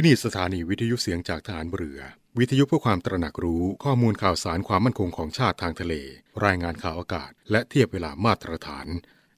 [0.00, 2.00] ที่นี่สถานีวิทยุเสียงจากฐานเรือ
[2.38, 5.94] วิทยุเพื่อความตระหนักรู้ข้อมูลข่าวสารความมั่นคงของชาติทางทะเล
[6.44, 8.86] รายงานข่าวอากาศ และเทียบเวลามาตรฐาน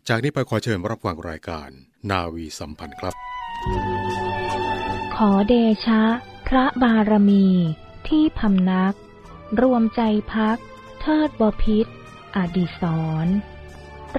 [0.09, 1.69] จากนี้ไปขอเชิญรับฟังรายการ
[2.11, 3.15] นาวีสัมพันธ์ครับ
[5.17, 5.54] ขอเด
[5.87, 6.03] ชะ
[6.48, 7.46] พระบารมี
[8.08, 8.95] ที่พำนัก
[9.62, 10.02] รวมใจ
[10.34, 10.58] พัก
[11.00, 11.86] เทิดบพิษ
[12.36, 12.82] อดิศ
[13.24, 13.27] ร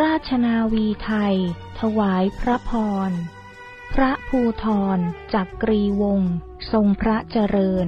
[0.02, 1.36] ราชนาวีไทย
[1.80, 2.72] ถวายพระพ
[3.10, 3.14] ร
[3.98, 4.66] พระภูท
[4.98, 5.00] ร
[5.34, 6.34] จักกรีวงศ์
[6.72, 7.88] ทรงพระเจริญ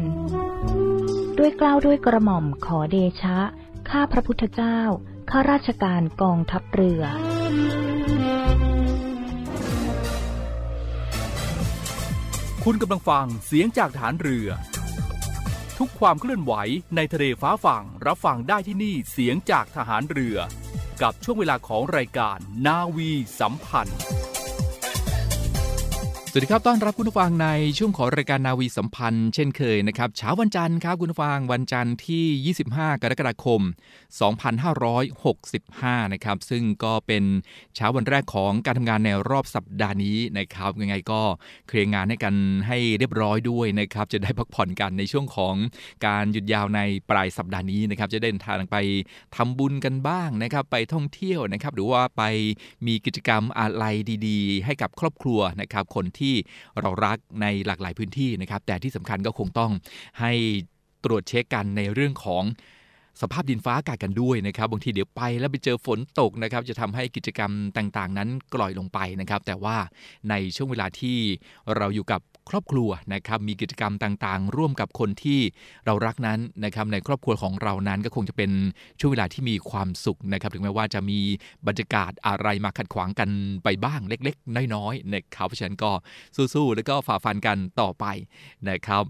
[1.37, 3.39] ด้วยกล้าวด้วยกระหม่อมขอเดชะ
[3.89, 4.79] ข้าพระพุทธเจ้า
[5.29, 7.01] ข้าราชการกองทัพเรือ
[12.63, 14.47] คุณกำลังฟังเสียงจากฐานเรือ
[15.77, 16.53] ทุกความเคลื่อนไหว
[16.95, 20.37] ในทะเลฟ้าฝั่งรับฟังได้ที่นี่เสียงจากทหารเรือ
[21.01, 24.01] กับช่วงเวลาของรายการนาวีสัมพันธ์
[26.35, 27.47] สวัสดีครับ ต้อนรับคุณผู้ฟังใน
[27.77, 33.61] ช่วงของรายการนาวีสัมพันธ์เช่นเคยนะครับ เช้าวันจันทร์ครับคุณผู้ฟังวันจันทร์ที่ 25 กรกฎาคม
[35.27, 37.23] 2565 นะครับ ซึ่งก็เป็น
[37.75, 41.21] เช้าวันแรกของการทำงานในรอบสัปดาห์นี้นะครับ ยังไงก็
[41.67, 42.35] เคลียร์งานให้กัน
[42.67, 45.55] ให้เรียบร้อยด้วยนะครับ จะได้พักผ่อนกันในช่วงของ
[46.05, 48.77] การหยุดยาวในปลายสัปดาห์นี้นะครับ จะได้เดินทางไป
[49.35, 52.23] ทำบุญกันบ้างนะครับ ไปท่องเที่ยวนะครับ หรือว่าไป
[52.87, 53.85] มีกิจกรรมอะไร
[54.27, 56.22] ดี ๆ ให้กับครอบครัวนะครับ คนที่
[56.81, 59.71] เรารักในหลากหลายพื้นที่นะครับ แต่ที่สำคัญก็คงต้อง
[60.19, 60.31] ให้
[61.03, 62.43] ตรวจเช็คกันในเรื่องของ
[63.21, 69.77] สภาพดินฟ้าอากาศกันด้วยนะครับ บางทีเดี๋ยวไปแล้วไปเจอฝนตกนะครับ จะทำให้กิจกรรมต่างๆ นั้นกล่อยลงไปนะครับ แต่ว่า
[70.29, 71.17] ในช่วงเวลาที่
[71.75, 75.39] เราอยู่กับ ครอบครัวนะครับมีกิจกรรมต่างๆ ร่วมกับคนที่
[75.85, 78.51] เรารักนั้นนะครับในครอบครัวของเรานั้นก็คงจะเป็น
[78.99, 81.19] ช่วงเวลาที่มีความสุขนะครับถึงแม้ว่าจะมี
[81.67, 83.29] บรรยากาศอะไรมาขัดขวางกัน
[83.63, 85.91] ไปบ้างเล็ก ๆ น้อยๆนะครับเพราะฉะนั้นก็
[86.53, 88.05] สู้ๆแล้วก็ฝ่าฟันกันต่อไป
[88.69, 89.03] นะครับ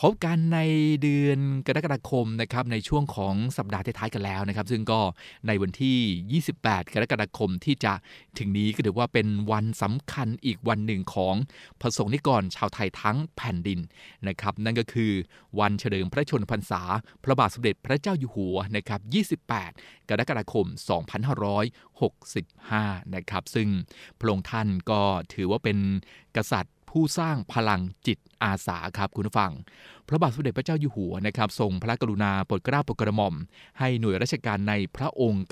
[0.00, 0.58] พบกันใน
[1.02, 5.00] เดือนกรกฎาคมนะครับในช่วงของสัปดาห์ท้ายๆกันแล้วนะครับ ซึ่งก็
[5.46, 7.92] ในวันที่ 28 กรกฎาคมที่จะ
[8.38, 11.34] ถึงนี้ก็ถือว่าเป็นวันสำคัญอีกวันหนึ่งของ
[11.80, 13.80] พระสงฆ์นิกรชาวไทยทั้งแผ่นดิน
[14.28, 15.12] นะครับ นั่นก็คือ
[15.60, 16.82] วันเฉลิมพระชนมพรรษา
[17.22, 19.00] พระบาทสมเด็จพระเจ้าอยู่หัวนะครับ
[19.52, 20.66] 28 กรกฎาคม
[21.90, 23.68] 2565 นะครับ ซึ่ง
[24.18, 25.00] พระองค์ท่านก็
[25.34, 25.78] ถือว่าเป็น
[26.38, 29.52] กษัตริย์ ผู้สร้างพลังจิตอาสาครับคุณผู้ฟัง
[30.08, 33.34] พระบาทสมเด็จพระเจ้าอยู่หัวนะครับทรงพระกรุณาโปรดเกล้าโปรดกระหม่อม
[33.78, 35.44] ให้หน่วยราชการในพระองค์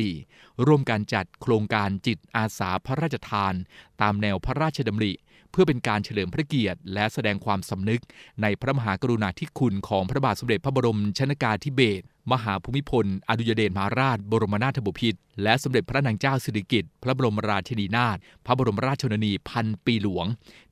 [0.00, 3.54] 904 ร่วมการจัดโครงการจิตอาสาพระราชทาน
[4.00, 5.12] ตามแนวพระราชดำริ
[5.58, 8.02] พื่อเป็นการเฉลิมพระเกียรติ และแสดงความสำนึก
[8.42, 18.16] ในพระมหากรุณาธิคุณของพระบาทสมเด็จพระบรมชนากาธิเบศรมหาภูมิพล อดุยเดชมหาราช บรมนาถบพิตร และสมเด็จพระนางเจ้าสิริกิติ์ พระบรมราชินีนาถ
[18.46, 20.26] พระบรมราชชนนีพันปีหลวง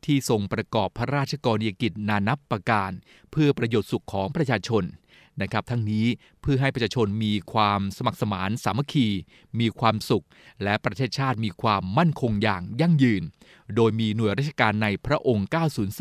[0.05, 2.91] ที่ทรงประกอบพระราชกรณียกิจนานับประการ
[3.31, 4.84] เพื่อประโยชน์สุขของประชาชน
[5.43, 6.06] นะครับทั้งนี้
[6.41, 9.09] เพื่อให้ประชาชนมีความสมัครสมานสามัคคี
[9.61, 10.25] มีความสุข
[10.62, 13.22] และประเทศชาติมีความมั่นคงอย่างยั่งยืน
[13.77, 15.49] โดยมีหน่วยราชการในพระองค์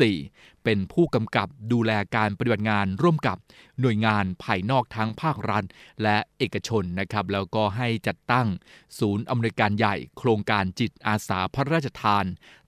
[0.04, 3.36] 904 เป็นผู้กำกับดูแลการปฏิบัติงานร่วมกับ
[3.80, 5.64] หน่วยงานภายนอกทั้งภาครัฐ
[6.02, 8.46] และเอกชนนะครับแล้วก็ให้จัดตั้ง
[8.98, 12.24] ศูนย์อำนวยการใหญ่โครงการจิตอาสาพระราชทาน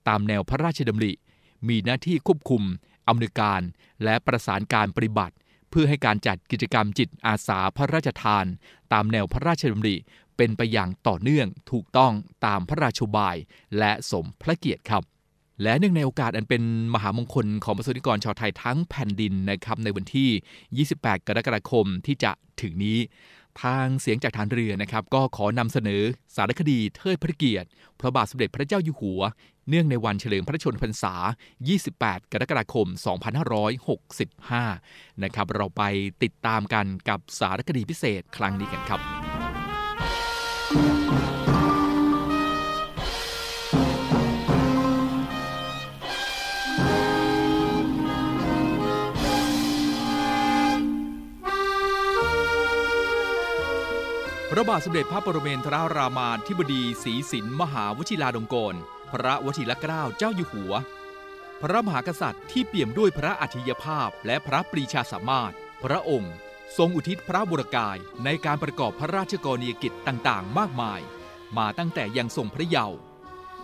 [0.07, 1.13] ตามแนวพระราชดำริ
[1.67, 2.63] มีหน้าที่ควบคุม
[3.07, 3.61] อำนวยการ
[4.03, 5.35] และประสานการปฏิบัติ
[5.69, 8.45] เพื่อให้การจัดกิจกรรมจิตอาสาพระราชทาน
[8.93, 9.95] ตามแนวพระราชดำริ
[10.37, 12.13] เป็นไปอย่างต่อเนื่องถูกต้อง
[12.45, 13.35] ตามพระราชบาย
[13.77, 15.03] และสมพระเกียรติครับ
[15.63, 16.63] และเนื่องในโอกาสอันเป็น
[16.95, 22.97] มหามงคลของประสบนิกรชาวไทยทั้งแผ่นดินนะครับในวันที่ 28 กรกฎาคมที่จะถึงนี้
[23.63, 26.03] ทางเสียงจากฐานเรือนะครับ ก็ขอนำเสนอ
[26.35, 27.67] สารคดีเทิดพระเกียรติ
[27.99, 29.21] พระบาทสมเด็จพระเจ้าอยู่หัว
[29.69, 31.13] เนื่องในวันเฉลิมพระชนมพรรษา
[31.71, 32.87] 28 กรกฎาคม
[34.45, 35.83] 2565 นะครับ เราไป
[36.23, 39.01] ติดตามกันกับสารคดีพิเศษครั้งนี้กันครับ
[54.57, 58.77] ระบาทสมเด็จพระปรเมนทรรามาธิบดีศรีสินมหาวชิราลงกรณ
[59.11, 60.73] พระวชิรเกล้าเจ้าอยู่หัว
[61.61, 66.33] พระมหากษัตริย์ที่เปี่ยมด้วยพระอัจฉริยภาพและพระปรีชาสามารถ พระองค์
[66.77, 70.99] ทรงอุทิศพระบุรกายในการประกอบพระราชกรณียกิจต่างๆ มากมาย
[71.57, 72.97] มาตั้งแต่ยังทรงพระเยาว์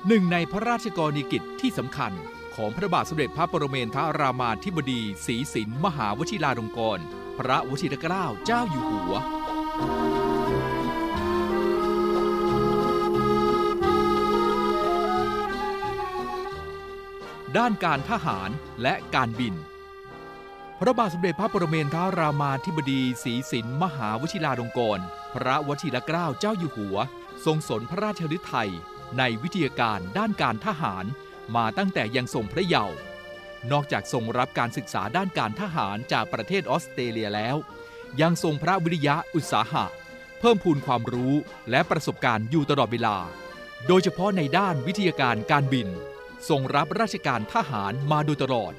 [0.08, 2.12] หนึ่งในพระราชกรณียกิจที่สำคัญ
[2.56, 7.02] ของพระบาทสมเด็จพระปรเมนทรรามาธิบดีศรีสินมหาวชิราลงกรณ
[7.38, 9.14] พระวชิรเกล้าเจ้าอยู่หัว
[17.58, 18.50] ด้านการทหาร
[18.82, 19.56] และการบิน
[20.80, 25.02] พระบาทสมเด็จพระปรเมนทรามาธิบดีศรีสินมหาวชิราลงกรณ
[25.34, 26.98] พระวชิรเกล้าเจ้าอยู่หัว
[27.46, 28.72] ทรงสนพระราชฤทัย
[29.18, 31.06] ในวิทยาการด้านการทหาร
[31.56, 32.98] มาตั้งแต่ยังทรงพระเยาว์
[33.72, 37.56] นอกจากทรงรับการศึกษาด้านการทหารจากประเทศออสเตรเลียแล้ว
[38.22, 39.86] ยังทรงพระวิริยะอุตสาหะ
[40.40, 41.36] เพิ่มพูนความรู้
[41.70, 43.18] และประสบการณ์อยู่ตลอดเวลา
[43.88, 45.90] โดยเฉพาะในด้านวิทยาการการบิน
[46.50, 48.74] ทรงรับราชการทหารมาโดยตลอด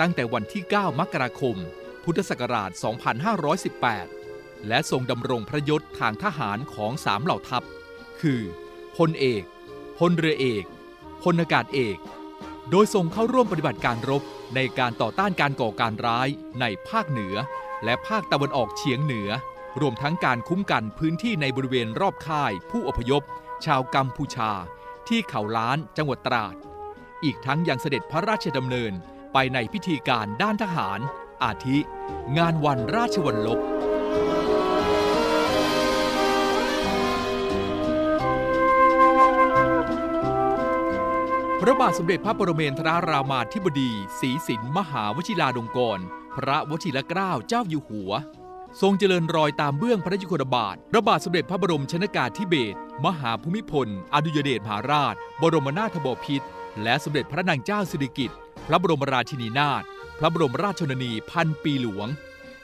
[0.00, 1.56] ตั้งแต่วันที่ 9 มกราคม
[2.04, 2.70] พุทธศักราช
[3.88, 7.62] 2518 และทรงดำรงพระยศทางทหารของสามเหล่าทัพ
[8.20, 8.42] คือ
[8.96, 9.42] พลเอก
[9.98, 10.64] พลเรือเอก
[11.22, 11.98] พลอากาศเอก
[12.70, 14.22] โดยทรงเข้าร่วมปฏิบัติการรบ
[14.54, 16.28] ในการต่อต้านการก่อการร้าย
[16.60, 17.36] ในภาคเหนือ
[17.84, 19.30] และภาคตะวันออกเฉียงเหนือ
[19.80, 23.22] รวมทั้งการคุ้มกันพื้นที่ในบริเวณรอบค่าย ผู้อพยพ
[23.64, 24.50] ชาวกัมพูชา
[25.08, 26.54] ที่เขาล้านจังหวัดตราด
[27.24, 28.92] อีกทั้งยังเสด็จพระราชดำเนิน
[29.32, 31.00] ไปในพิธีการด้านทหาร
[31.42, 31.78] อาทิ
[32.36, 33.60] งานวันราชวัลลบ
[41.60, 46.02] พระบาทสมเด็จพระปรเมนทรรามาธิบดีศรีสินมหาวชิราลงกรณ
[46.36, 48.12] พระวชิรเกล้าเจ้าอยู่หัว
[48.80, 56.46] ทรงเจริญรอยตามเบื้องพระยุคลบาทพระบาทสมเด็จพระบรมชนากาธิเบศรมหาภูมิพล อดุยเดชมหาราช บรมนาถบพิตร
[56.82, 59.82] และสมเด็จพระนางเจ้าสิริกิติ์พระบรมราชินีนาถ
[60.18, 62.08] พระบรมราชชนนีพันปีหลวง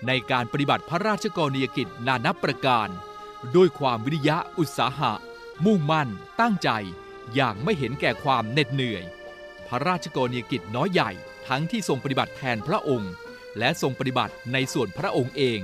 [0.06, 2.88] ในการปฏิบัติพระราชกรณียกิจนานับประการ
[3.56, 5.12] ด้วยความวิริยะอุตสาหะ
[5.64, 6.08] มุ่งมั่น
[6.40, 6.70] ตั้งใจ
[7.34, 9.04] อย่างไม่เห็นแก่ความเหน็ดเหนื่อย
[9.68, 11.10] พระราชกรณียกิจน้อยใหญ่
[11.48, 13.12] ทั้งที่ทรงปฏิบัติแทนพระองค์
[13.58, 15.60] และทรงปฏิบัติในส่วนพระองค์เอง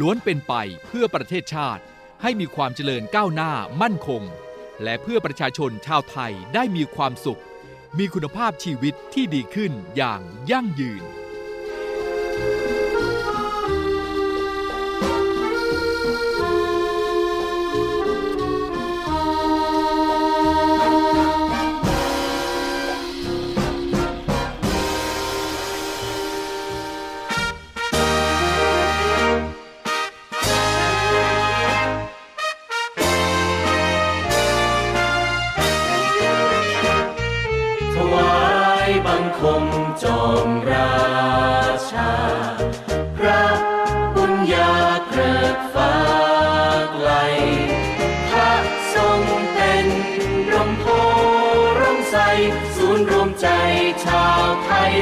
[0.00, 0.54] ล้วนเป็นไป
[0.86, 1.82] เพื่อประเทศชาติ
[2.22, 3.52] ให้มีความเจริญก้าวหน้า
[3.82, 4.22] มั่นคง
[4.82, 7.40] และเพื่อประชาชนชาวไทยได้มีความสุข
[7.98, 11.17] มีคุณภาพชีวิตที่ดีขึ้นอย่างยั่งยืน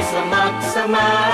[0.07, 1.26] ไ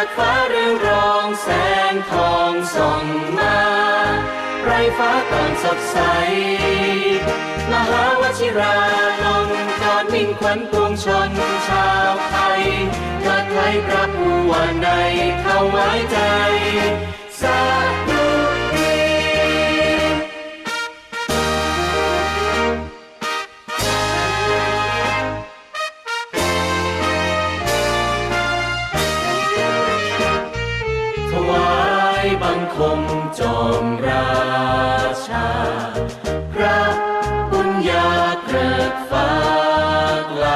[0.00, 1.48] ากฟ้าเรืองรองแส
[1.92, 3.04] งทองส่อง
[3.38, 3.58] มา
[4.64, 5.98] ไรฟ้าต่างสดใส
[7.70, 8.76] มหาวชิรา
[9.24, 9.48] ลง
[9.82, 11.30] กอดมิ่งขวัญปวงชน
[11.68, 12.62] ชาวไทย
[13.22, 14.88] เกิดไทยพระผู้ว่าใน
[15.40, 16.18] เข้าไว้ใจ
[17.40, 17.58] สา
[32.42, 33.00] บังคม
[33.38, 34.30] จอมรา
[35.28, 35.48] ชา
[36.52, 36.82] พระ
[37.52, 38.10] บุญญา
[38.44, 39.30] เกริกฟ้า
[40.28, 40.46] ไกล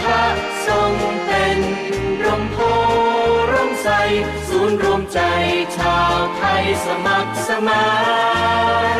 [0.00, 0.26] พระ
[0.66, 0.92] ทรง
[1.26, 1.58] เป็น
[2.24, 2.58] ร่มโพ
[3.52, 3.88] ร่มใส
[4.48, 5.20] ศูนย์รวมใจ
[5.78, 7.86] ชาวไทยสมัครสมา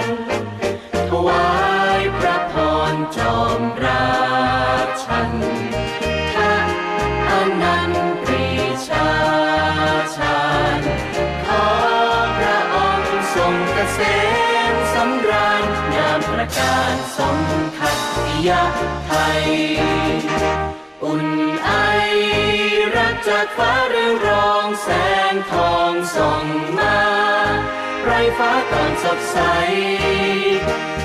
[0.00, 0.04] น
[1.11, 1.49] ถวา
[1.99, 2.54] ยพระพ
[2.92, 4.25] รจอมรา
[16.46, 17.40] งาระการสม
[17.78, 17.98] คัต
[18.48, 18.64] ยะ
[19.06, 19.12] ไท
[19.42, 19.46] ย
[21.04, 21.24] อุ่น
[21.64, 21.70] ไอ
[22.96, 24.88] รักจากฟ้าเรืองรองแส
[25.32, 26.44] งทองส่อง
[26.78, 26.98] มา
[28.04, 29.38] ไรฟ้าต่างสดใส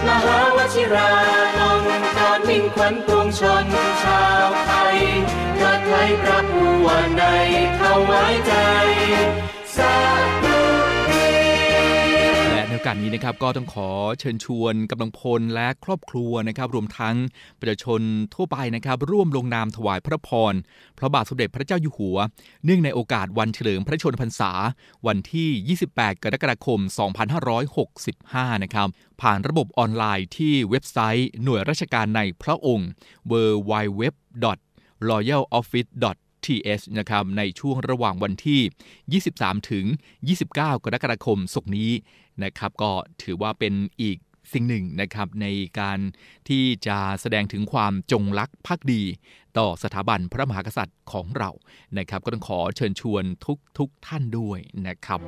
[0.07, 1.13] มหาวชิรา
[1.59, 1.83] ลง
[2.17, 3.65] กอดมิ่งขวัญปวงชน
[4.03, 4.97] ชาวไทย
[5.57, 7.23] เกิดไทยพระผู้ว่าใน
[7.75, 17.15] เข้าไว้ใจสาาสนี้นะครับก็ต้องขอเชิญชวนกำลังพลและครอบครัวนะครับรวมทั้ง
[17.59, 18.01] ประชาชน
[18.33, 20.53] ทั่วไปนะครับร่วมลงนามถวายพระพร
[20.97, 22.17] พระบาทสมเด็จพระเจ้าอยู่หัว
[22.65, 24.51] เนื่องในโอกาสวันเฉลิมพระชนมพรรษา
[25.07, 26.79] วันที่ 28 กรกฎาคม
[27.91, 28.87] 2565 นะครับ
[29.21, 32.89] ผ่านระบบออนไลน์ที่เว็บไซต์หน่วยราชการในพระองค์
[33.31, 33.33] w
[33.71, 34.03] w w
[35.09, 35.91] royaloffice
[36.45, 39.85] th นะครับในช่วงระหว่างวันที่ 23 ถึง
[40.29, 41.91] 29 กรกฎาคมศกนี้
[42.43, 44.17] นะครับก็ถือว่าเป็นอีก
[44.53, 45.47] สิ่งหนึ่งนะครับใน
[45.79, 45.99] การ
[46.49, 49.03] ที่จะแสดงถึงความจงรักภักดี
[49.57, 51.51] ต่อสถาบันพระมหากษัตริย์ของเรา
[51.97, 55.19] นะครับ ก็ต้องขอเชิญชวนทุกทุกท่านด้วยนะครับ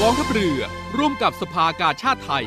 [0.00, 0.60] กองทัพเรือ
[0.98, 2.46] ร่วมกับสภากาชาติไทย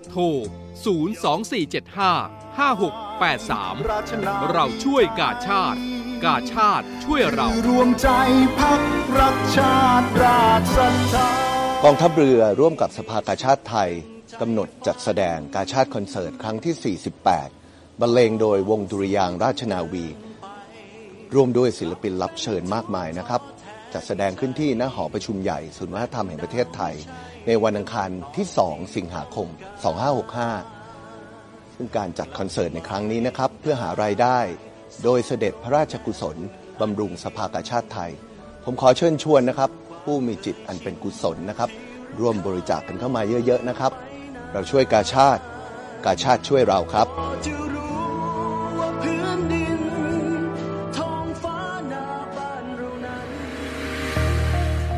[0.11, 0.23] โทร
[0.99, 5.79] 02475 5683 เราช่วยกาชาติ
[6.25, 8.09] กาชาติช่วยเรา รวมใจ
[8.59, 8.81] พัก
[9.19, 11.29] รักชาติราชศรัทธา
[11.83, 13.91] กองทัพเรือร่วมกับสภากาชาติไทย
[14.41, 16.97] กำหนดจัดแสดงกาชาติคอนเสิร์ตครั้งที่
[17.49, 20.05] 48 บรรเลงโดยวงดุริยางค์ราชนาวี
[21.35, 23.41] ร่วมด้วยศิลปินรับเชิญมากมายนะครับ
[23.93, 26.95] จัดแสดงขึ้นที่หน้าหอประชุมใหญ่ศูนย์วัฒนธรรมแห่งประเทศไทย
[27.47, 29.47] ในวันอังคารที่ 2 สิงหาคม
[30.41, 34.39] 2565 ซึ่งการจัดคอนเสิร์ตในครั้งนี้นะครับ เพื่อหารายได้
[35.03, 36.37] โดยเสด็จพระราชกุศล
[36.79, 38.11] บำรุงสภากาชาติไทย
[38.65, 39.69] ผมขอเชิญชวนนะครับ
[40.03, 41.69] ผู้มีจิตอันเป็นกุศลนะครับ
[42.19, 43.91] ร่วมบริจาคกันเข้ามาเยอะ ๆ นะครับ
[44.51, 45.41] เราช่วยกาชาติ
[46.05, 47.70] กาชาติช่วยเราครับ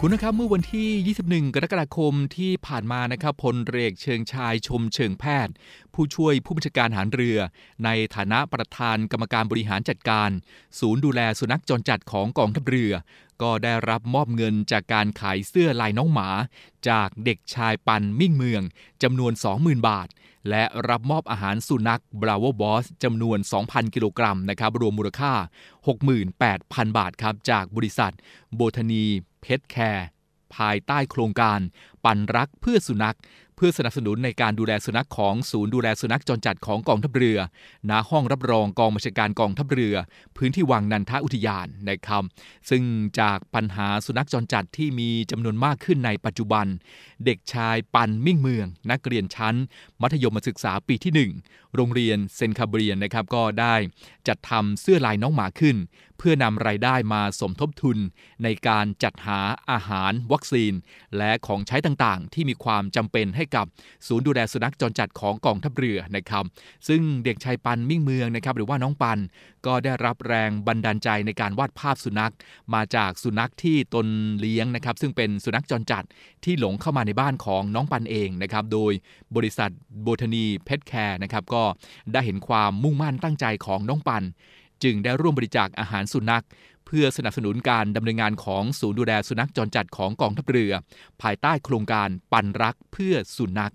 [0.00, 0.88] คุณนะครับเมื่อวันที่
[1.46, 5.54] 21 กรกฎาคมที่ผ่านมานะครับพลเรือเอกเชิงชายชมเชิงแพทย์
[5.94, 7.38] ผู้ช่วยผู้บัญชาการหารเรือ
[7.84, 10.30] ในฐานะประธานกรรมการบริหารจัดการ
[10.80, 12.92] ศูนย์ดูแลสุนัขจรจัดของกองทัพเรือ
[13.42, 16.28] ก็ได้รับมอบเงินจากการขายเสื้อลายน้องหมา
[16.88, 18.62] จากเด็กชายปันมิ่งเมือง
[19.02, 20.08] จำนวน 20,000 บาท
[20.50, 25.32] และรับมอบอาหารสุนัขบราวบอสจำนวน 2,000 กิโลกรัมนะครับรวมมูลค่า
[26.14, 28.12] 68,000 บาทครับจากบริษัท
[28.54, 29.04] โบทานี
[29.44, 30.06] เพชรแคร์
[30.56, 31.60] ภายใต้โครงการ
[32.04, 33.16] ปันรักเพื่อสุนัข
[33.56, 37.38] เพื่อสนับสนุนในการดูแลสุนัขของศูนย์ดูแลสุนัขจรจัดของกองทัพเรือ
[37.90, 39.94] ณห้องรับรองกองบัญชาการกองทัพเรือ
[40.36, 42.22] พื้นที่วังนันทอุทยานนะครับ
[42.70, 42.82] ซึ่ง
[43.20, 46.66] จากปัญหาสุนัขจรจัดที่มีจำนวนมากขึ้นในปัจจุบัน
[47.24, 49.54] เด็กชายปันมิ่งเมือง นักเรียนชั้น
[50.02, 53.74] มัธยมศึกษาปีที่ 1 โรงเรียนเซนคาเบียนนะครับก็ได้
[54.28, 55.76] จัดทำเสื้อลายน้องหมาขึ้น
[56.18, 57.98] เพื่อนำรายได้มาสมทบทุน
[58.44, 59.40] ในการจัดหา
[59.70, 60.72] อาหารวัคซีน
[61.18, 63.66] และของใช้ต่างๆ ที่มีความจำเป็นให้กับ
[64.06, 66.44] ศูนย์ดูแลสุนัขจรจัดของกองทัพเรือนะครับ
[66.88, 69.18] ซึ่งเด็กชายปันมิ่งเมืองนะครับหรือว่าน้องปัน
[69.66, 72.32] ก็ได้รับแรงบันดาลใจในการวาดภาพสุนัข
[72.74, 74.06] มาจากสุนัขที่ตน
[74.40, 76.04] เลี้ยงนะครับซึ่งเป็นสุนัขจรจัด
[76.44, 78.92] ที่หลงเข้ามาในบ้านของน้องปันเองนะครับโดย
[79.36, 79.70] บริษัท
[80.02, 81.62] โบทานีเพชรแคร์นะครับก็
[82.12, 84.24] ได้เห็นความมุ่งมั่นตั้งใจของน้องปัน
[84.84, 86.44] จึงได้ร่วมบริจาคอาหารสุนัข
[86.86, 90.72] เพื่อสนับสนุนการดำเนินงานของศูนย์ดูแลสุนัขจรจัดของกองทัพเรือ
[91.22, 93.74] ภายใต้โครงการปันรักเพื่อสุนัข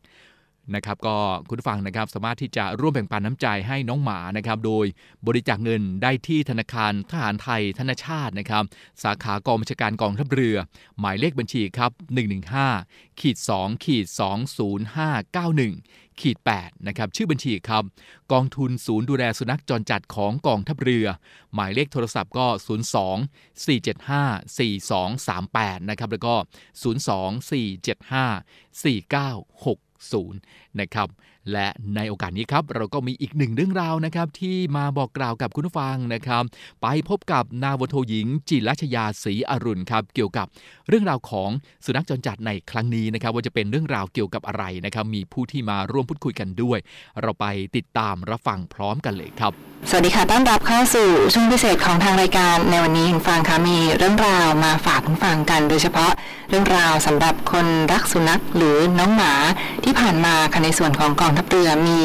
[0.76, 4.86] นะครับก็คุณผู้ฟังนะครับสามารถที่จะร่วมแบ่งปันน้ำใจให้น้องหมานะครับโดย
[5.28, 8.64] บริจาคเงินได้ที่ธนาคารทหารไทยธนชาตินะครับ
[9.04, 10.56] สาขากองบัญชาการกองทัพเรือ
[11.00, 11.92] หมายเลขบัญชีครับ
[12.56, 14.06] 115ขีด2ขีด
[15.28, 17.84] 20591 ขีด8นะครับชื่อบัญชีครับ
[18.32, 21.08] กองทุนศูนย์ดูแลสุนัขจรจัดของกองทัพเรือ
[21.54, 22.48] หมายเลขโทรศัพท์ก็
[23.08, 23.10] 02
[23.66, 26.36] 475 4238 นะครับ แล้วก็
[26.84, 31.08] 02 475 4960 นะครับ
[31.54, 36.44] และในโอกาสนี้ครับเราก็มีอีกหนึ่งเรื่องราวนะครับที่มาบอกกล่าวกับคุณผู้ฟังนะครับ
[36.82, 40.48] ไปพบกับนาวโทหญิง จิรัชยาศรีอรุณครับเกี่ยวกับ
[40.88, 41.50] เรื่องราวของ
[41.86, 46.80] สุนัขจรจัดในครั้งนี้นะครับ ว่าจะเป็นเรื่องราวเกี่ยวกับอะไรนะครับ มีผู้ที่มาร่วมพูดคุยกันด้วย
[47.22, 49.54] เราไปติดตามรับฟังพร้อมกันเลยครับ
[49.90, 56.12] สวัสดีค่ะต้อนรับเข้าสู่ช่วงพิเศษของทางรายการในวันนี้คุณฟังคะมีเรื่องราวมาฝากคุณฟังกัน โดยเฉพาะ
[56.50, 59.34] เรื่องราวสำหรับคนรักสุนัขหรือน้องหมา
[59.84, 61.98] ที่ผ่านมาค่ะในส่วนของกองทัพเรือมี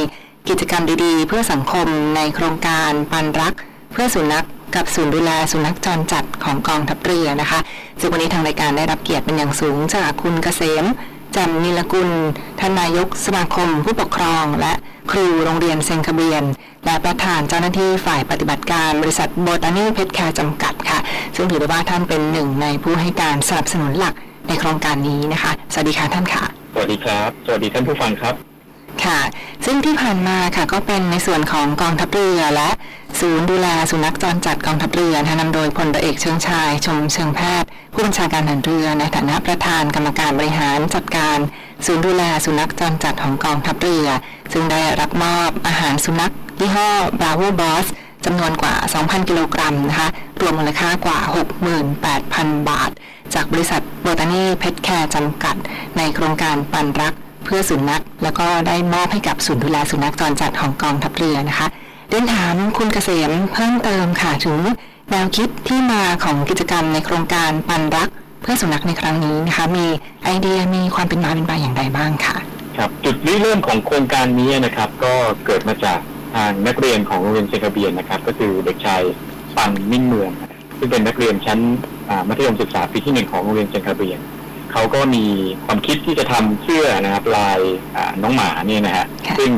[0.48, 1.86] กิจกรรมดีๆ เพื่อสังคม
[2.16, 3.54] ในโครงการปันรัก
[3.92, 7.60] เพื่อสุนัขกับศูนย์ดูแลสุนัขจรจัดของกองทัพเรือนะคะ
[8.00, 10.84] ซึ่งวันนี้ทางรายการได้รับเกียรติเป็นอย่างสูงจากคุณเกษม
[11.36, 12.10] จำนิลกุล
[12.60, 14.72] ท่านนายกสมาคม ผู้ปกครอง และ
[15.10, 16.44] ครูโรงเรียนเซนคาเบียน
[16.84, 20.98] และประธานเจ้าหน้าที่ฝ่ายปฏิบัติการบริษัทโบตานีเพชรแคร์จำกัดค่ะ
[21.36, 24.14] ซึ่งถือได้ว่าท่านเป็นหนึ่งในผู้ให้การสนับสนุนหลัก
[24.48, 28.53] ในโครงการนี้นะคะ สวัสดีค่ะท่านค่ะ สวัสดีครับ สวัสดีท่านผู้ฟังครับ
[29.04, 29.20] ค่ะ
[29.64, 32.70] ซึ่งที่ผ่านมาค่ะก็เป็นในส่วนของกองทัพเรือและ
[33.20, 41.38] ศูนย์ดูแลสุนัขจรจัดกองทัพเรือนะนำโดยพลเรือเอกเชิงชาย ชมเชิงแพทย์ ผู้บัญชาการหารเรือในฐานะประธานกรรมการบริหารจัดการ
[41.86, 44.06] ศูนย์ดูแลสุนัขจรจัดของกองทัพเรือ
[44.52, 47.86] ซึ่งได้รับมอบอาหารสุนัขยี่ห้อ Bravo Boss
[48.24, 50.08] จำนวนกว่า 2,000 กิโลกรัมนะคะ
[50.40, 51.18] รวมมูลค่ากว่า
[51.94, 52.90] 68,000 บาท
[53.34, 55.56] จากบริษัทโบตานีเพชรแคร์จำกัด
[55.96, 61.66] ในโครงการปันรัก เพื่อสุนัขแล้วก็ได้มอบให้กับศูนย์ดูแลสุนัขจรจัดของกองทัพเรือนะคะ
[62.08, 64.58] เรียนถามคุณเกษมเพิ่มเติมค่ะถึง
[65.10, 68.08] แนวคิดที่มาของกิจกรรมในโครงการปันรัก
[68.42, 69.86] เพื่อสุนัขในครั้งนี้นะคะ มี
[70.24, 72.36] ไอเดียมีความเป็นมาเป็นไปอย่างไรบ้างค่ะ
[72.76, 75.12] ครับจุดริเริ่มของโครงการนี้นะครับ ก็
[75.46, 75.98] เกิดมาจาก
[76.34, 79.02] ทางนักเรียนของโรงเรียนเซกาเบียนนะครับ ก็คือเด็กชาย
[79.56, 80.30] ปันมิ่งเมือง
[80.78, 81.58] ซึ่งเป็นนักเรียนชั้น
[82.28, 84.18] มัธยมศึกษาปีที่หนึ่งของโรงเรียนเซกาเบียน
[84.74, 85.24] เขาก็มี
[85.66, 87.58] ความคิดที่จะทำเสื้อนะครับลาย
[87.96, 89.50] อ่าน้องหมาเนี่ยนะฮะค่ะซึ่ง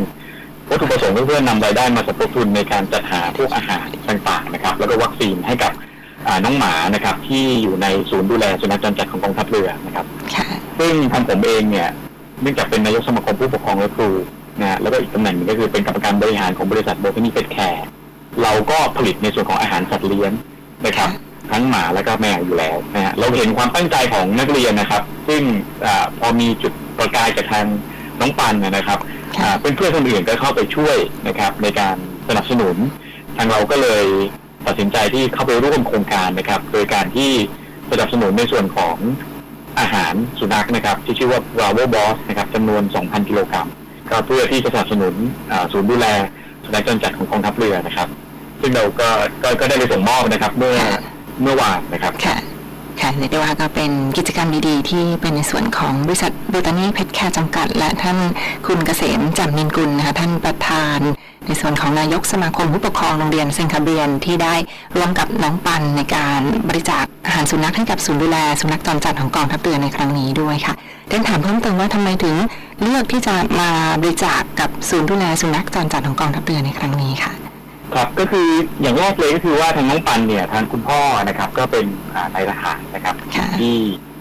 [0.70, 5.72] วัตถุประสงค์ก็เพื่อนำรายได้มาสมทบทุนในการจัดหาพวกอาหารต่างๆนะครับ แล้วก็วัคซีนให้กับ
[6.26, 10.46] อ่าน้องหมานะครับ ที่อยู่ในศูนย์ดูแลสุนัขจรจัดของกองทัพเรือนะครับค่ะ
[10.79, 11.88] ซึ่งทางผมเองเนี่ย
[12.42, 14.11] เนื่องจากเป็นนายกสมาคมผู้ปกครองและครู
[14.61, 17.87] นะฮะแล้วก็อีกตำแหน่งหนึงก็คือเป็นกรรมการบริหารของบริษัทโบทานีเพชแคร์
[18.42, 20.33] เราก็ผลิตในส่วนของอาหารสัตว์เลี้ยง
[20.87, 21.11] นะครับ
[21.52, 25.42] ทั้งหมาและก็แมวอยู่แล้วนะฮะเราเห็นความตั้งใจของนักเรียนนะครับ ซึ่ง
[25.85, 27.66] อาพอมีจุดประกายจากทาง
[28.20, 28.98] น้องปันนะนะครับ
[29.38, 30.96] ค่ะอ่าเพื่อนเพื่อนๆคนอื่นก็เข้าไปช่วย
[31.28, 31.96] นะครับ ในการ
[32.28, 32.76] สนับสนุน
[33.37, 34.04] ทางเราก็เลย
[34.66, 37.30] ตัดสินใจที่เข้าไปร่วมโครงการนะครับ โดยการที่
[37.90, 38.96] สนับสนุนในส่วนของ
[39.80, 43.68] อาหารสุนัขนะครับ ที่ชื่อว่า Bravo Boss นะครับจำนวน 2,000 กิโลกรัม
[44.11, 45.14] ก็เพื่อที่จะสนับสนุน
[45.50, 46.06] อ่าศูนย์ดูแล
[46.64, 48.09] สุนัขจรจัดของกองทัพเรือนะครับ
[48.61, 49.09] ซึ่งเราก็
[49.42, 50.76] ก็ก็ได้ไปส่งมอบนะครับ เมื่อ
[51.42, 52.37] เมื่อวานนะครับค่ะ
[53.01, 58.18] ค่ะเรียกได้ว่าก็เป็นกิจกรรมดีๆ ที่เป็นในส่วนของบริษัทโบตานีเพชรแคร์จำกัด และท่าน
[58.66, 61.01] คุณเกษมจำนินกุลนะคะท่านประธาน
[61.46, 64.55] ในส่วนของนายกสมาคมผู้ปกครองโรงเรียนเซนคาเบียนที่ได้
[64.96, 70.75] ร่วมกับน้องปันในการบริจาคอาหารสุนัขให้กับศูนย์ดูแลสุนัขจรจัดของกองทัพเรือในครั้งนี้ด้วยค่ะ
[71.09, 72.37] เรียนถามเพิ่มเติมว่าทำไมถึง
[72.83, 73.70] เลือกที่จะมา
[74.01, 77.45] บริจาคกับศูนย์ดูแลสุนัขจรจัดของกองทัพเรือในครั้งนี้ค่ะ
[77.94, 78.49] ครับก็คือ
[78.83, 83.77] อย่างแรกเลยก็คือว่าทางน้องปันเนี่ยทางคุณพ่อนะครับ ก็เป็นอ่านายทหารนะครับค่ะที่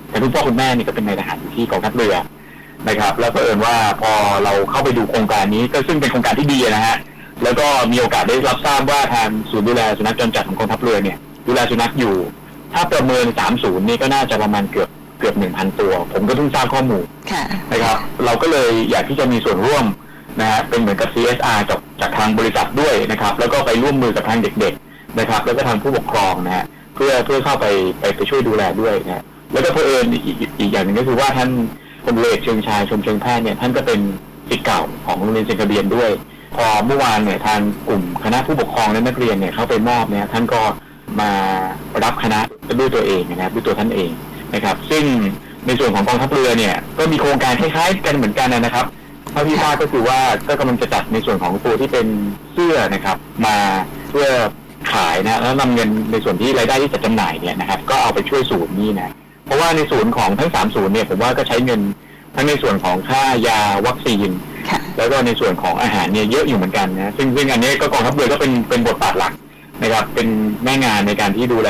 [0.09, 2.15] แต่คุณพ่อคุณแม่เนี่ยก็เป็นนายทหารอยู่ที่กองทัพเรือ
[2.89, 4.11] นะครับ แล้วก็เอิญว่าพอ
[4.43, 6.97] เราเข้าไปดูโครงการนี้ก็ซึ่งเป็นโครงการที่ดีนะฮะ
[7.43, 12.15] แล้วก็มีโอกาสได้รับทราบว่าทางศูนย์ดูแลสุนัขจรจัดของกองทัพเรือเนี่ยดูแลสุนัขอยู่
[12.73, 13.25] ถ้าประเมิน
[13.57, 19.85] 30 นี่ก็น่าจะประมาณเกือบเกือบ 1,000 ตัว ผมก็เพิ่งทราบข้อมูลค่ะนะครับ เราก็เลยอยากที่จะมีส่วนร่วม
[20.39, 27.65] นะฮะเป็นเหมือนกับ CSR จากจากทางบริษัทด้วยนะครับ แล้วก็ไปร่วมมือกับทางเด็กๆนะครับ แล้วก็ทางผู้ปกครองนะฮะเพื่อเพื่อเข้าไป
[27.99, 31.49] ไปไปช่วยดูแลด้วยนะฮะแล้วก็เพื่อเอิญอีกอีกอีกอย่างหนึ่งก็คือว่าท่าน
[32.03, 33.99] พลเอเอกเชิงชายชมเชิงแพทย์เนี่ยท่านก็เป็น
[34.49, 36.09] ศิษย์เก่าของโรงเรียนเซนกระเบียนด้วย
[36.55, 40.61] พอเมื่อวานเนี่ยทางกลุ่มคณะผู้ปกครองและนักเรียนเนี่ยเข้าไปมอบเนี่ยท่านก็
[41.19, 41.31] มา
[42.03, 42.39] รับคณะ
[42.79, 44.11] ด้วยตัวเองนะครับด้วยตัวท่านเอง
[44.53, 45.03] นะครับ ซึ่ง
[45.65, 48.85] ในส่วนของกองทัพเรือเนี่ยก็มีโครงการคล้ายๆกันเหมือนกันนะครับ
[49.35, 52.07] ท่าที่ทราบก็คือว่าก็กำลังจะจัดในส่วนของตัวที่เป็น
[52.53, 53.57] เสื้อนะครับ มา
[54.09, 54.27] เพื่อ
[54.93, 59.09] ขขายนะแล้วนำเงินในส่วนที่รายได้ที่จัดจำหน่ายเนี่ยนะครับ ก็เอาไปช่วยศูนย์นี่นะ
[59.45, 61.81] เพราะว่าในศูนย์ของทั้งสามศูนย์เนี่ยผมว่าก็ใช้เงิน
[62.35, 64.29] ทั้งในส่วนของค่ายาวัคซีน
[64.69, 69.33] ค่ะแล้วก็ในส่วนของอาหารเนี่ยเยอะอยู่เหมือนกันนะซึ่งซึ่งอันนี้ก็กองทัพเรือก็เป็นเป็นบทบาทหลัก
[69.81, 70.27] นะครับ เป็น
[70.63, 71.69] แม่งานในการที่ดูแล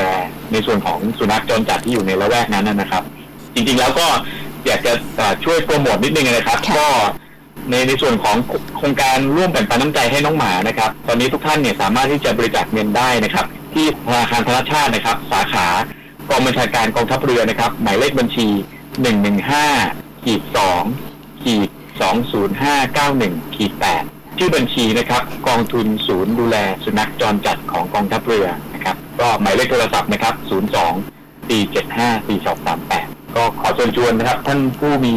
[0.51, 3.03] ในส่วนของสุนัขจรจัดที่อยู่ในละแวกนั้นนะนะครับ
[3.53, 4.07] จริงๆแล้วก็
[4.65, 6.87] อยากจะเอ่อช่วยโปรโมทนิดนึงนะครับค่ะก็
[7.69, 8.37] ในในส่วนของ
[8.77, 15.67] โครงการร่วมแบ่งปันน้ำใจให้น้องหมานะครับ ตอนนี้ทุกท่านเนี่ยสามารถที่จะบริจาคเงินได้นะครับ ที่ธนาคารธนชาตินะครับ สาขา
[16.29, 18.47] กองบัญชาการกองทัพเรือนะครับ หมายเลขบัญชี
[19.37, 20.41] 115ขีด
[20.93, 21.69] 2ขีด
[22.81, 23.71] 20591ขีด
[24.05, 35.15] 8ชื่อบัญชีนะครับ กองทุนศูนย์ดูแลสุนัขจรจัดของกองทัพเรือนะครับ ก็หมายเลขโทรศัพท์นะครับ 02 475 4238 ก็ขอเชิญชวนนะครับ ท่านผู้มี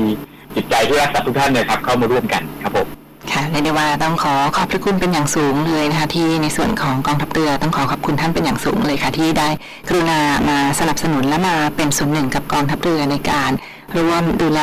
[0.56, 2.87] จิตใจที่รักสัตว์ทุกท่านนะครับเข้ามาร่วมกันครับผม
[3.32, 9.48] ค่ะเรียกได้ว่าต้องขอขอบพระคุณเป็นอย่างสูงเลยนะคะที่ในส่วนของกองทัพเรือต้องขอขอบคุณท่านเป็นอย่างสูงเลยค่ะ ที่ได้
[9.88, 13.50] กรุณามาสนับสนุนและมาเป็นส่วนหนึ่งกับกองทัพเรือในการ
[13.96, 14.61] ร่วมดูแล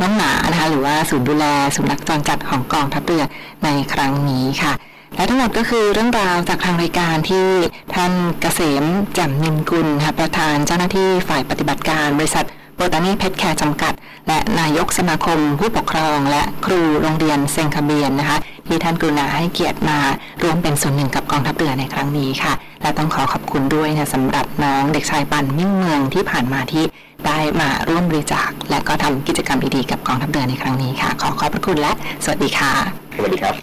[0.00, 1.46] น้องหมานะคะหรือว่าศูนย์ดูแล
[1.76, 3.24] สุนัขจรจัดของกองทัพเรือ
[3.64, 4.72] ในครั้งนี้ค่ะ
[5.16, 7.46] และทั้งหมดก็คือเรื่องราวจากทางรายการที่
[7.94, 12.46] ท่านเกษมแจ่มนินกุลค่ะประธานเจ้าหน้าที่ฝ่ายปฏิบัติการบริษัท
[12.78, 13.94] โบตานีเพชรแคร์จำกัด
[14.28, 19.98] และนายกสมาคม ผู้ปกครอง และครูโรงเรียนเซงคาเบียนนะคะที่ท่านกรุณาให้เกียรติมา
[20.42, 26.84] ร่วมเป็นส่วนหนึ่งกับกองทัพเรือในครั้งนี้ค่ะ และต้องขอขอบคุณด้วยนะสำหรับน้องเด็กชายปันมิ่งเมืองที่ผ่านมาที่
[27.26, 31.92] ได้มาร่วมบริจาค และก็ทำกิจกรรมดีๆกับกองทัพเรือในครั้งนี้ค่ะ ขอขอบพระคุณและ
[32.24, 32.72] สวัสดีค่ะ
[33.16, 33.54] สวัสดีครับ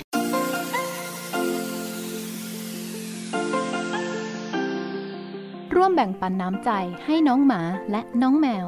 [5.75, 6.69] ร่วมแบ่งปันน้ำใจ
[7.05, 8.67] ให้น้องหมาและน้องแมว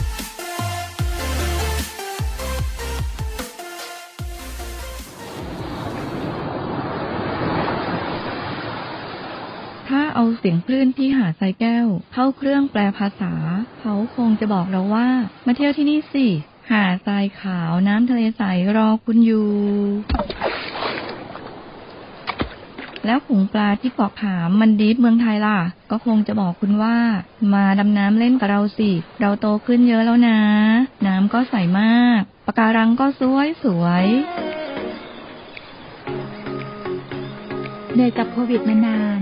[10.15, 13.33] เอาเสียงคลื่นที่หาดทรายแก้ว เข้าเครื่องแปลภาษา
[13.79, 15.07] เขาคงจะบอกเราว่า
[15.45, 16.27] มาเที่ยวที่นี่สิ
[16.71, 18.43] หาดทรายขาวน้ำทะเลใส
[18.77, 19.49] รอคุณอยู่
[23.05, 25.59] แล้วผงปลาที่เกาะขามมันดีฟเมืองไทยล่ะ
[25.91, 26.97] ก็คงจะบอกคุณว่า
[27.53, 30.39] มาดำน้ำเล่นกับเราสิ เราโตขึ้นเยอะแล้วนะ
[31.07, 34.05] น้ำก็ใสมากปะการังก็สวยสวย
[37.93, 39.21] เหนื่อยกับโควิดมานาน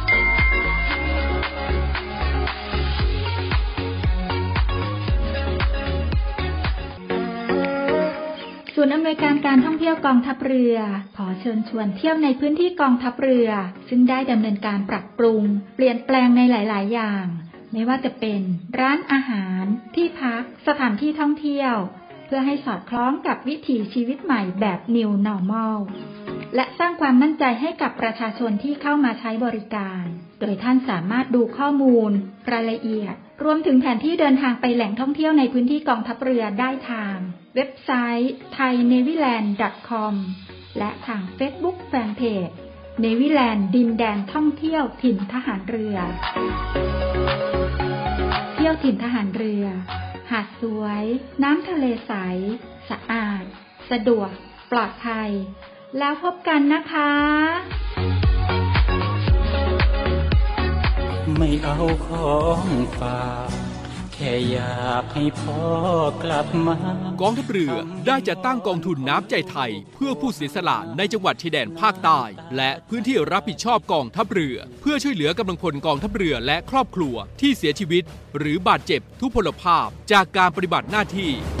[8.83, 10.77] ศูนย์อำนวยการการท่องเที่ยวกองทัพเรือ
[11.17, 13.49] ขอเชิญชวนเที่ยวในพื้นที่กองทัพเรือ
[13.89, 15.43] ซึ่งได้ดำเนินการปรับปรุง
[15.75, 17.25] เปลี่ยนแปลงในหลาย ๆ อย่าง
[17.73, 18.41] ไม่ว่าจะเป็น
[18.79, 19.63] ร้านอาหาร
[19.95, 21.75] ที่พัก สถานที่ท่องเที่ยว
[22.25, 25.77] เพื่อให้สอดคล้องกับวิถีชีวิตใหม่แบบ New Normal
[26.55, 30.03] และสร้างความมั่นใจให้กับประชาชนที่เข้ามาใช้บริการ
[30.41, 32.11] โดยท่านสามารถดูข้อมูล
[32.51, 37.15] รายละเอียด รวมถึงแผนที่เดินทางไปแหล่งท่องเที่ยวในพื้นที่กองทัพเรือได้ทาง
[37.55, 40.13] เว็บไซต์ thainewiland.com
[40.77, 42.53] และทาง Facebook Fanpage
[42.99, 45.97] เนวิแลนด์ดินแดนท่องเที่ยวถิ่นทหารเรือ
[48.55, 49.65] เที่ยวถิ่นทหารเรือ
[50.31, 51.03] หาดสวย
[51.43, 52.13] น้ำทะเลใส
[52.89, 53.43] สะอาด
[53.91, 54.31] สะดวก
[54.71, 55.31] ปลอดภัย
[55.99, 57.11] แล้วพบกันนะคะ
[61.37, 62.65] ไม่เอาของ
[62.99, 63.49] ฝาก
[64.13, 65.63] แค่อยากให้พ่อ
[66.23, 66.77] กลับมา
[67.21, 67.73] กองทัพเรือ
[68.07, 72.21] ได้จัดตั้งกองทุนน้ำใจไทย เพื่อผู้เสียสละในจังหวัดชายแดนภาคใต้
[72.57, 78.03] และพื้นที่รับผิดชอบกองทัพเรือ เพื่อช่วยเหลือกำลังพลกองทัพเรือและครอบครัวที่เสียชีวิต
[78.37, 81.31] หรือบาดเจ็บทุพพลภาพจากการปฏิบัติหน้าที่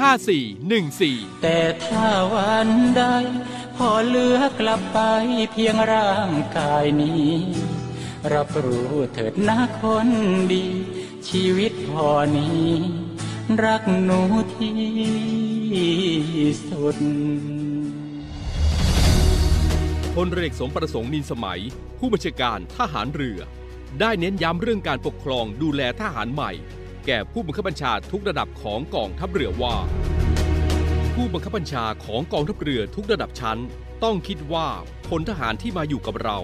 [0.00, 3.02] 5414 แต่ถ้าวันใด
[3.76, 4.98] พอเหลือกลับไป
[5.52, 7.32] เพียงร่างกายนี้
[8.34, 10.08] รับรู้เถิดนะคน
[10.52, 10.66] ดี
[11.28, 12.68] ชีวิตพอนี้
[13.64, 14.20] รักหนู
[14.56, 14.80] ที่
[16.68, 16.96] สุด
[20.14, 21.60] พลเรือเอกสมประสงค์นินสมัย
[21.98, 23.40] ผู้บัญชาการทหารเรือ
[24.00, 26.52] ได้เน้นย้ำเรื่องการปกครองดูแลทหารใหม่
[27.06, 29.76] แก่ผู้บังคับบัญชาทุกระดับของกองทัพเรือว่า
[31.14, 33.58] ผู้บังคับบัญชาของกองทัพเรือทุกระดับชั้น
[34.04, 34.68] ต้องคิดว่า
[35.08, 36.38] พลทหารที่มาอยู่กับเรา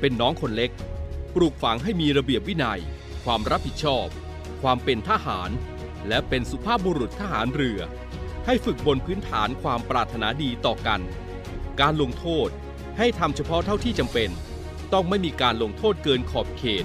[0.00, 0.70] เป็นน้องคนเล็ก
[1.34, 2.80] ปลูกฝังให้มีระเบียบวินัย
[3.24, 4.06] ความรับผิดชอบ
[4.62, 5.50] ความเป็นทหาร
[6.08, 7.80] และเป็นสุภาพบุรุษทหารเรือ
[8.46, 11.00] ให้ฝึกบนพื้นฐานความปรารถนาดีต่อกัน
[11.80, 12.48] การลงโทษ
[12.98, 14.30] ให้ทำเฉพาะเท่าที่จำเป็น
[14.92, 16.84] ต้องไม่มีการลงโทษเกินขอบเขต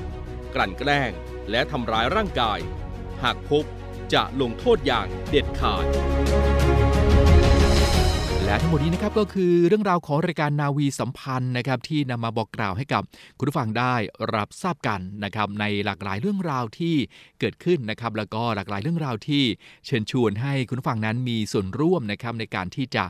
[0.56, 1.12] กลั่นแกล้ง
[1.52, 2.60] และทำร้ายร่างกาย
[3.26, 3.66] หากพบ
[4.14, 5.86] จะลงโทษอย่างเด็ดขาด
[8.46, 13.04] และทั้งหมดนี้นะครับก็คือเรื่องราวของรายการนาวีสัมพันธ์นะครับที่นำมาบอกกล่าวให้กับ
[13.38, 13.94] คุณผู้ฟังได้
[14.36, 16.96] รับทราบกันนะครับในหลากหลายเรื่องราวที่
[17.40, 19.44] เกิดขึ้นนะครับแล้วก็หลากหลายเรื่องราวที่
[19.86, 23.04] เชิญชวนให้คุณผู้ฟังนั้นมีส่วนร่วมนะครับในการที่จะ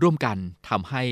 [0.00, 0.36] ร่วมกัน
[0.68, 1.02] ทำให้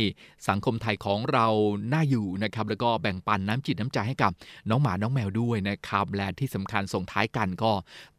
[0.49, 1.47] สังคมไทยของเรา
[1.93, 4.33] น่าอยู่นะครับแล้วก็แบ่งปันน้ำจิตน้ำใจให้กับ
[4.69, 7.73] น้องหมาน้องแมวด้วยนะครับและที่สำคัญส่งท้ายกันก็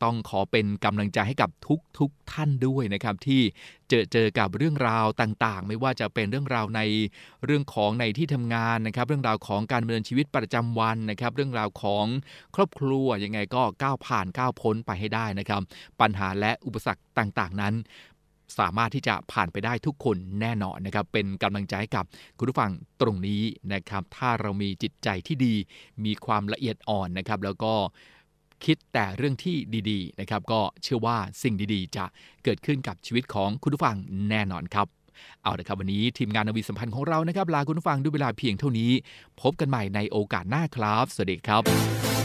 [0.03, 3.41] ต้องขอเป็นกำลังใจให้กับทุกทุกท่านด้วยนะครับที่
[3.89, 6.81] เจอเจอกับเรื่องราวต่างๆ ไม่ว่าจะเป็นเรื่องราวใน
[7.45, 12.05] เรื่องของในที่ทำงานนะครับ เรื่องราวของการดำเนินชีวิตประจำวันนะครับ เรื่องราวของ
[12.55, 15.61] ครอบครัวยังไงก็ก้าวผ่านก้าวพ้นไปให้ได้นะครับ
[16.01, 17.73] ปัญหาและอุปสรรคต่างๆ นั้น
[18.59, 22.05] สามารถที่จะผ่านไปได้ทุกคนแน่นอนนะครับ เป็นกำลังใจให้กับ
[22.37, 23.41] คุณผู้ฟังตรงนี้
[23.73, 25.55] นะครับ ถ้าเรามีจิตใจที่ดี
[26.05, 27.73] มีความละเอียดอ่อนนะครับ แล้วก็
[28.65, 29.55] คิดแต่เรื่องที่
[29.89, 32.05] ดีๆนะครับ ก็เชื่อว่าสิ่งดีๆ จะ
[32.43, 33.95] เกิดขึ้นกับชีวิตของคุณผู้ฟัง
[34.29, 34.87] แน่นอนครับ
[35.43, 38.91] เอาละครับวันนี้ทีมงานนวีสัมพันธ์ของเรานะครับ ลาคุณผู้ฟังด้วยเวลาเพียงเท่านี้
[39.41, 42.20] พบกันใหม่ในโอกาสหน้าครับ สวัสดีครับ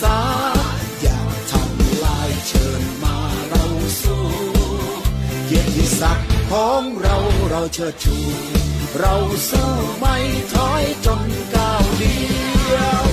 [0.00, 0.18] ษา
[1.02, 3.16] อย่าทำลายเชิญมา
[3.48, 3.64] เรา
[4.02, 4.24] สู้
[5.46, 7.16] เกียรติศักดิ์ของเรา
[7.50, 8.16] เราเชิดชู
[8.98, 9.14] เรา
[9.50, 10.16] สู้ไม่
[10.52, 11.22] ถอยจน
[11.54, 12.16] ก้าวเดี
[12.74, 13.09] ยว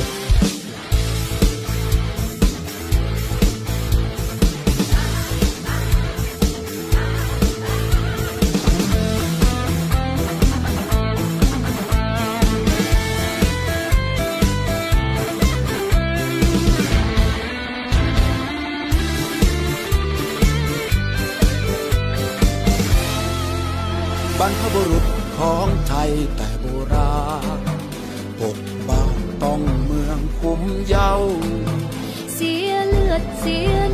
[24.39, 25.05] บรรพบุรุษ
[25.37, 27.17] ของไทยแต่โบรา
[27.57, 27.59] ณ
[28.39, 28.57] ปก
[28.89, 31.11] บ้านต้องเมืองคุ้มเยา
[32.33, 33.86] เสียเลือดเสีย